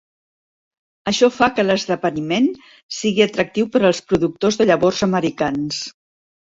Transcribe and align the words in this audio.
Això 1.11 1.29
fa 1.35 1.49
que 1.59 1.65
l'esdeveniment 1.67 2.49
sigui 3.03 3.29
atractiu 3.29 3.71
per 3.79 3.85
als 3.87 4.05
"productors 4.11 4.63
de 4.63 4.71
llavors" 4.73 5.07
americans. 5.13 5.89